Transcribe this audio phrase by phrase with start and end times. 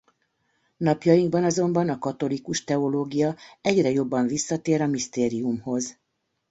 [0.79, 5.97] Napjainkban azonban a katolikus teológia egyre jobban visszatér a misztériumhoz.